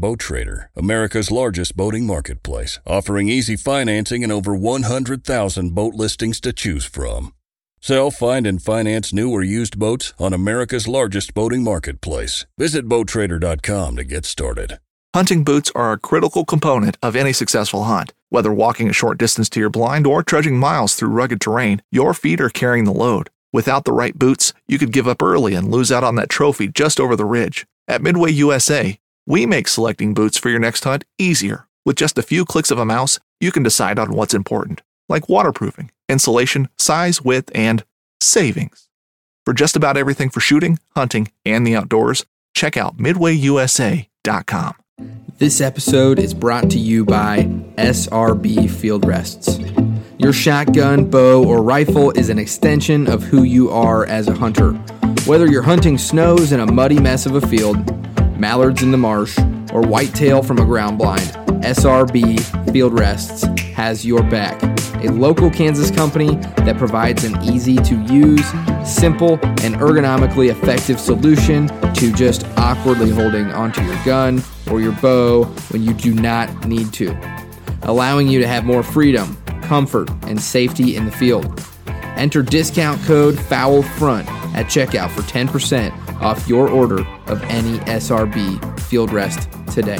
[0.00, 6.52] Boat Trader, America's largest boating marketplace, offering easy financing and over 100,000 boat listings to
[6.52, 7.34] choose from.
[7.80, 12.46] Sell, find, and finance new or used boats on America's largest boating marketplace.
[12.56, 14.78] Visit BoatTrader.com to get started.
[15.14, 18.12] Hunting boots are a critical component of any successful hunt.
[18.28, 22.14] Whether walking a short distance to your blind or trudging miles through rugged terrain, your
[22.14, 23.30] feet are carrying the load.
[23.52, 26.68] Without the right boots, you could give up early and lose out on that trophy
[26.68, 27.66] just over the ridge.
[27.88, 31.68] At Midway USA, we make selecting boots for your next hunt easier.
[31.84, 35.28] With just a few clicks of a mouse, you can decide on what's important, like
[35.28, 37.84] waterproofing, insulation, size, width, and
[38.22, 38.88] savings.
[39.44, 44.74] For just about everything for shooting, hunting, and the outdoors, check out midwayusa.com.
[45.36, 47.44] This episode is brought to you by
[47.76, 49.58] SRB Field Rests.
[50.18, 54.72] Your shotgun, bow, or rifle is an extension of who you are as a hunter.
[55.26, 57.76] Whether you're hunting snows in a muddy mess of a field,
[58.38, 59.38] mallards in the marsh,
[59.72, 61.28] or whitetail from a ground blind,
[61.62, 63.42] SRB Field Rests
[63.74, 64.62] has your back.
[65.04, 68.46] A local Kansas company that provides an easy to use,
[68.84, 75.44] simple, and ergonomically effective solution to just awkwardly holding onto your gun or your bow
[75.70, 77.16] when you do not need to,
[77.82, 81.62] allowing you to have more freedom, comfort, and safety in the field.
[82.16, 89.12] Enter discount code FOWLFRONT at checkout for 10% off your order of any SRB field
[89.12, 89.98] rest today.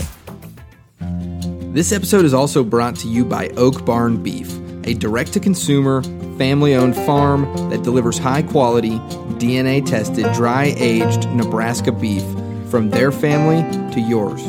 [1.72, 4.52] This episode is also brought to you by Oak Barn Beef,
[4.84, 6.02] a direct to consumer,
[6.38, 8.98] family owned farm that delivers high quality,
[9.38, 12.24] DNA tested, dry aged Nebraska beef
[12.70, 13.62] from their family
[13.92, 14.42] to yours.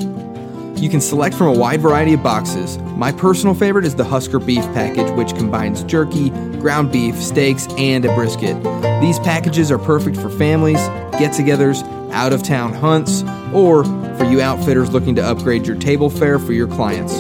[0.80, 2.78] You can select from a wide variety of boxes.
[2.96, 6.30] My personal favorite is the Husker Beef package, which combines jerky,
[6.60, 8.56] ground beef, steaks, and a brisket.
[9.02, 10.80] These packages are perfect for families,
[11.20, 13.24] get togethers, out of town hunts,
[13.54, 17.14] or for you outfitters looking to upgrade your table fare for your clients.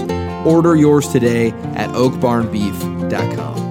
[0.47, 3.68] Order yours today at oakbarnbeef.com.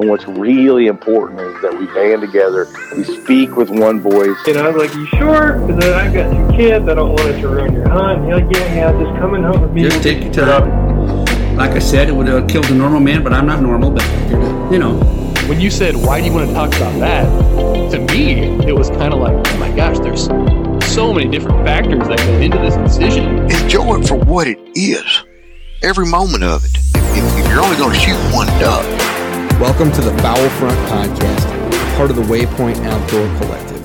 [0.00, 4.36] And what's really important is that we band together, we speak with one voice.
[4.46, 5.58] And I was like, You sure?
[5.58, 6.88] Because I've got two kids.
[6.88, 8.28] I don't want it to ruin your hunt.
[8.28, 9.82] You're like, Yeah, yeah, just coming home with me.
[9.82, 11.26] Just take your time.
[11.56, 13.90] Like I said, it would have killed a normal man, but I'm not normal.
[13.90, 14.04] But,
[14.70, 15.00] you know.
[15.48, 17.90] When you said, Why do you want to talk about that?
[17.90, 18.34] To me,
[18.68, 20.26] it was kind of like, Oh my gosh, there's
[20.94, 23.50] so many different factors that go into this decision.
[23.50, 25.24] Enjoy it for what it is.
[25.82, 26.70] Every moment of it.
[26.76, 28.84] If, if, if you're only going to shoot one duck,
[29.60, 33.82] Welcome to the Fowl Front Podcast, part of the Waypoint Outdoor Collective.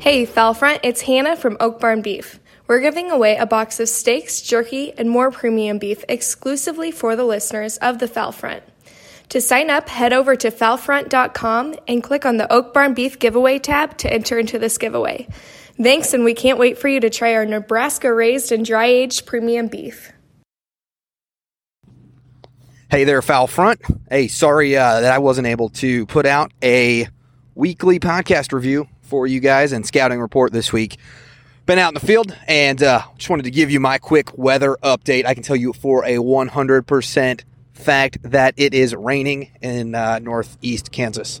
[0.00, 2.40] Hey, Fowl Front, it's Hannah from Oak Barn Beef.
[2.66, 7.22] We're giving away a box of steaks, jerky, and more premium beef exclusively for the
[7.22, 8.64] listeners of the Fowl Front.
[9.28, 13.60] To sign up, head over to fowlfront.com and click on the Oak Barn Beef giveaway
[13.60, 15.28] tab to enter into this giveaway.
[15.80, 19.26] Thanks, and we can't wait for you to try our Nebraska raised and dry aged
[19.26, 20.11] premium beef.
[22.92, 23.80] Hey there, Fowl Front.
[24.10, 27.08] Hey, sorry uh, that I wasn't able to put out a
[27.54, 30.98] weekly podcast review for you guys and scouting report this week.
[31.64, 34.76] Been out in the field and uh, just wanted to give you my quick weather
[34.82, 35.24] update.
[35.24, 40.92] I can tell you for a 100% fact that it is raining in uh, northeast
[40.92, 41.40] Kansas.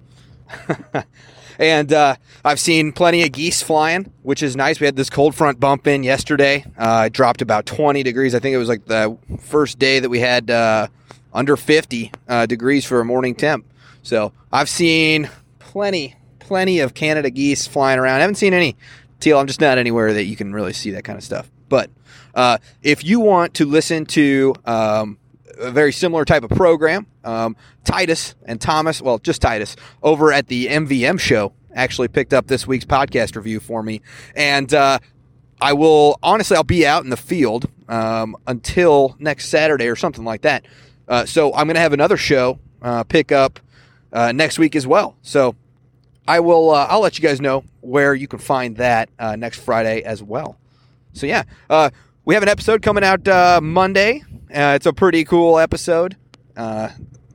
[1.58, 4.80] and uh, I've seen plenty of geese flying, which is nice.
[4.80, 6.64] We had this cold front bump in yesterday.
[6.78, 8.34] Uh, it dropped about 20 degrees.
[8.34, 10.88] I think it was like the first day that we had uh,
[11.32, 13.64] under 50 uh, degrees for a morning temp.
[14.02, 18.16] So I've seen plenty, plenty of Canada geese flying around.
[18.16, 18.76] I haven't seen any
[19.20, 19.38] teal.
[19.38, 21.50] I'm just not anywhere that you can really see that kind of stuff.
[21.68, 21.90] But
[22.34, 25.18] uh, if you want to listen to um,
[25.58, 30.48] a very similar type of program, um, Titus and Thomas, well, just Titus, over at
[30.48, 34.02] the MVM show, actually picked up this week's podcast review for me.
[34.36, 34.98] And uh,
[35.60, 40.24] I will, honestly, I'll be out in the field um, until next Saturday or something
[40.24, 40.64] like that.
[41.12, 43.60] Uh, so I'm going to have another show uh, pick up
[44.14, 45.14] uh, next week as well.
[45.20, 45.54] So
[46.26, 46.70] I will.
[46.70, 50.22] Uh, I'll let you guys know where you can find that uh, next Friday as
[50.22, 50.56] well.
[51.12, 51.90] So yeah, uh,
[52.24, 54.22] we have an episode coming out Monday.
[54.48, 56.16] it's a pretty cool episode.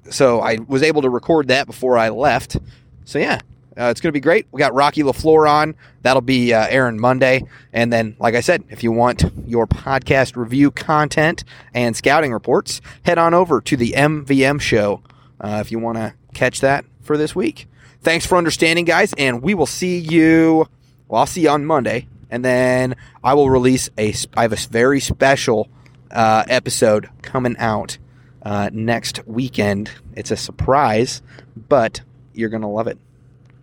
[0.09, 2.57] so I was able to record that before I left.
[3.05, 3.41] So yeah,
[3.77, 4.47] Uh, it's going to be great.
[4.51, 5.75] We got Rocky LaFleur on.
[6.01, 7.43] That'll be uh, airing Monday.
[7.71, 11.43] And then, like I said, if you want your podcast review content
[11.73, 15.03] and scouting reports, head on over to the MVM show
[15.39, 17.67] uh, if you want to catch that for this week.
[18.01, 20.67] Thanks for understanding, guys, and we will see you.
[21.07, 24.13] Well, I'll see you on Monday, and then I will release a.
[24.35, 25.67] I have a very special
[26.11, 27.97] uh, episode coming out
[28.43, 29.91] uh, next weekend.
[30.15, 31.21] It's a surprise,
[31.55, 32.01] but
[32.33, 32.97] you're gonna love it.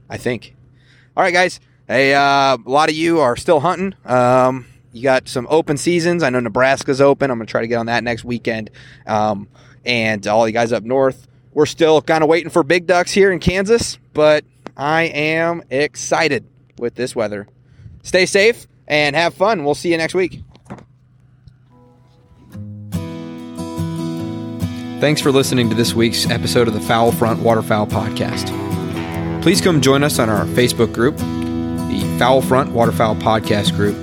[0.08, 0.54] I think.
[1.16, 1.60] All right, guys.
[1.86, 3.94] Hey, uh, a lot of you are still hunting.
[4.04, 6.22] Um, you got some open seasons.
[6.22, 7.30] I know Nebraska's open.
[7.30, 8.70] I'm gonna try to get on that next weekend.
[9.06, 9.48] Um,
[9.84, 13.32] and all you guys up north, we're still kind of waiting for big ducks here
[13.32, 14.44] in Kansas, but
[14.76, 16.46] I am excited
[16.78, 17.46] with this weather.
[18.02, 19.64] Stay safe and have fun.
[19.64, 20.42] We'll see you next week.
[25.00, 28.73] Thanks for listening to this week's episode of the Fowl Front Waterfowl Podcast.
[29.44, 33.94] Please come join us on our Facebook group, the Fowl Front Waterfowl Podcast group,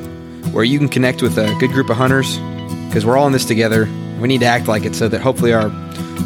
[0.54, 2.38] where you can connect with a good group of hunters
[2.86, 3.86] because we're all in this together.
[4.20, 5.70] We need to act like it so that hopefully our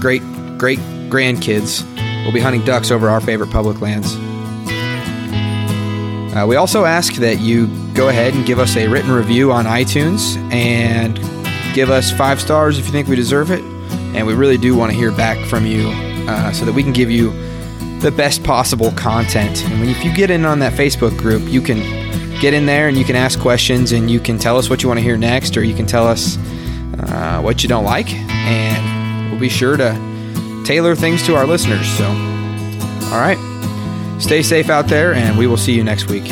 [0.02, 0.22] great
[0.58, 0.80] great
[1.10, 1.82] grandkids
[2.26, 4.18] will be hunting ducks over our favorite public lands.
[6.36, 9.64] Uh, we also ask that you go ahead and give us a written review on
[9.64, 11.16] iTunes and
[11.74, 13.64] give us five stars if you think we deserve it.
[14.14, 15.88] And we really do want to hear back from you
[16.28, 17.32] uh, so that we can give you
[18.06, 19.66] the best possible content.
[19.66, 21.80] And if you get in on that Facebook group, you can
[22.40, 24.88] get in there and you can ask questions and you can tell us what you
[24.88, 26.38] want to hear next, or you can tell us
[27.00, 31.88] uh, what you don't like, and we'll be sure to tailor things to our listeners.
[31.98, 33.40] So, all right,
[34.20, 36.32] stay safe out there, and we will see you next week.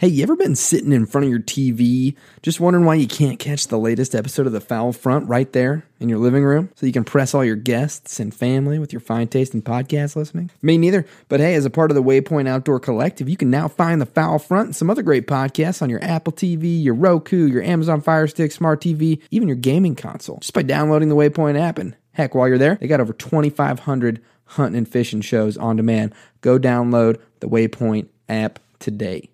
[0.00, 3.40] Hey, you ever been sitting in front of your TV just wondering why you can't
[3.40, 6.86] catch the latest episode of The Fowl Front right there in your living room so
[6.86, 10.52] you can press all your guests and family with your fine taste in podcast listening?
[10.62, 11.04] Me neither.
[11.28, 14.06] But hey, as a part of the Waypoint Outdoor Collective, you can now find The
[14.06, 18.00] Fowl Front and some other great podcasts on your Apple TV, your Roku, your Amazon
[18.00, 21.76] Fire Stick, Smart TV, even your gaming console just by downloading the Waypoint app.
[21.76, 26.14] And heck, while you're there, they got over 2,500 hunting and fishing shows on demand.
[26.40, 29.28] Go download the Waypoint app today.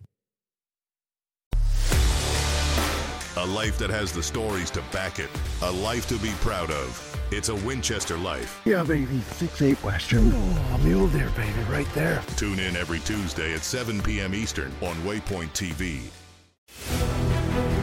[3.36, 5.28] A life that has the stories to back it.
[5.62, 7.20] A life to be proud of.
[7.32, 8.62] It's a Winchester life.
[8.64, 9.20] Yeah, baby.
[9.22, 10.30] Six eight Western.
[10.32, 12.22] Oh, mule deer, baby, right there.
[12.36, 14.36] Tune in every Tuesday at 7 p.m.
[14.36, 16.02] Eastern on Waypoint TV.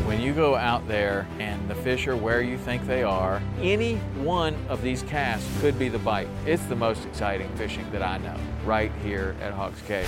[0.08, 3.96] When you go out there and the fish are where you think they are, any
[4.24, 6.30] one of these casts could be the bite.
[6.46, 10.08] It's the most exciting fishing that I know, right here at Hawks Cave.